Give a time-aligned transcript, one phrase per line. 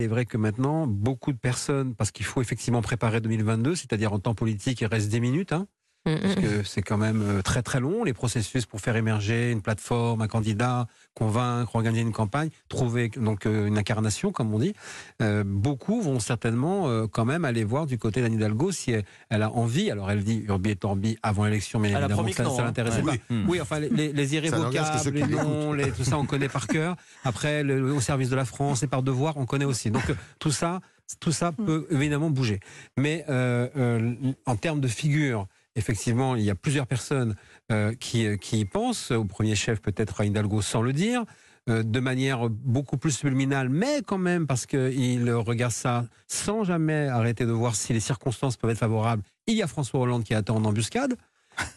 [0.00, 4.18] C'est vrai que maintenant, beaucoup de personnes, parce qu'il faut effectivement préparer 2022, c'est-à-dire en
[4.18, 5.66] temps politique, il reste des minutes, hein,
[6.06, 6.40] Mm, parce mm.
[6.40, 10.22] que c'est quand même euh, très très long, les processus pour faire émerger une plateforme,
[10.22, 14.72] un candidat, convaincre, organiser une campagne, trouver donc euh, une incarnation, comme on dit.
[15.20, 19.04] Euh, beaucoup vont certainement euh, quand même aller voir du côté d'Anne Hidalgo si elle,
[19.28, 19.90] elle a envie.
[19.90, 22.64] Alors elle dit Urbi et Torbi avant l'élection, mais Elle a évidemment ça, ça hein.
[22.64, 23.18] l'intéressait Ouais.
[23.18, 23.24] pas.
[23.30, 23.44] Oui.
[23.48, 26.96] Oui, enfin les, les- irrévocables, les noms, les- tout ça on connaît par cœur.
[27.24, 29.90] Après, le, au service de la France et par devoir, on connaît aussi.
[29.90, 30.04] Donc
[30.38, 30.80] tout ça,
[31.18, 32.60] tout ça peut évidemment bouger.
[32.96, 34.14] Mais euh, euh,
[34.46, 35.46] en termes de figure,
[35.76, 37.34] effectivement, il y a plusieurs personnes
[37.72, 39.10] euh, qui, euh, qui y pensent.
[39.10, 41.24] Au premier chef, peut-être à Hidalgo sans le dire.
[41.68, 47.06] euh, de manière beaucoup plus subliminale, mais quand même parce qu'il regarde ça sans jamais
[47.08, 49.22] arrêter de voir si les circonstances peuvent être favorables.
[49.46, 51.16] Il y a François Hollande qui attend en embuscade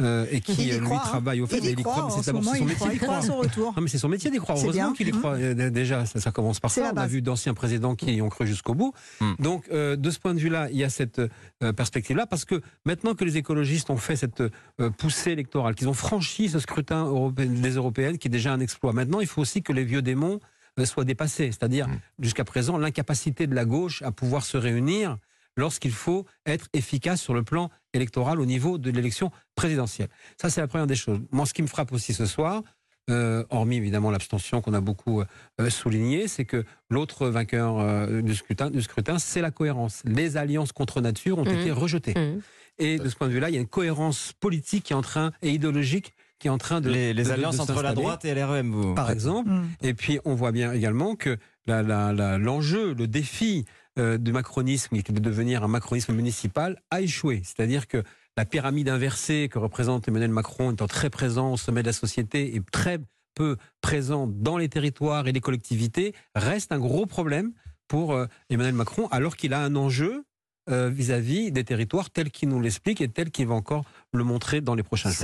[0.00, 1.00] euh, et qui Il y euh, lui croit, hein.
[1.04, 1.58] travaille au fait.
[1.58, 3.18] Il y mais il croit, c'est d'abord son il métier croit, d'y il croit à
[3.18, 3.22] croire.
[3.24, 3.72] son retour.
[3.76, 4.58] Non, mais c'est son métier d'y croire.
[4.58, 5.34] Heureusement qu'il y croit.
[5.34, 6.90] Euh, Déjà, ça, ça commence par ça.
[6.92, 8.92] On a vu d'anciens présidents qui y ont cru jusqu'au bout.
[9.20, 9.36] Mhm.
[9.38, 11.20] Donc, euh, de ce point de vue-là, il y a cette
[11.62, 15.88] euh, perspective-là, parce que maintenant que les écologistes ont fait cette euh, poussée électorale, qu'ils
[15.88, 19.40] ont franchi ce scrutin européen, des européennes, qui est déjà un exploit, maintenant, il faut
[19.40, 20.40] aussi que les vieux démons
[20.84, 21.46] soient dépassés.
[21.52, 21.98] C'est-à-dire, Mhm.
[22.20, 25.18] jusqu'à présent, l'incapacité de la gauche à pouvoir se réunir
[25.56, 30.08] lorsqu'il faut être efficace sur le plan électoral au niveau de l'élection présidentielle.
[30.40, 31.20] Ça, c'est la première des choses.
[31.30, 32.62] Moi, ce qui me frappe aussi ce soir,
[33.10, 35.22] euh, hormis évidemment l'abstention qu'on a beaucoup
[35.60, 40.02] euh, souligné, c'est que l'autre vainqueur euh, du scrutin, du scrutin c'est la cohérence.
[40.04, 41.58] Les alliances contre nature ont Mhm.
[41.58, 42.14] été rejetées.
[42.14, 42.40] Mm.
[42.78, 45.02] Et de ce point de vue-là, il y a une cohérence politique qui est en
[45.02, 46.88] train, et idéologique qui est en train de.
[46.90, 48.94] Les, les de- de- alliances de entre la droite et LREM, vous.
[48.94, 49.50] Par exemple.
[49.50, 49.68] Mm.
[49.82, 53.64] Et puis, on voit bien également que la- la- la- l'enjeu, le défi
[53.98, 57.42] euh, du macronisme, qui était de devenir un macronisme municipal, a échoué.
[57.44, 58.02] C'est-à-dire que
[58.36, 62.56] la pyramide inversée que représente Emmanuel Macron étant très présent au sommet de la société
[62.56, 62.98] et très
[63.34, 67.52] peu présent dans les territoires et les collectivités, reste un gros problème
[67.88, 70.24] pour euh, Emmanuel Macron, alors qu'il a un enjeu
[70.70, 74.60] euh, vis-à-vis des territoires tel qu'il nous l'explique et tel qu'il va encore le montrer
[74.60, 75.18] dans les prochains jours.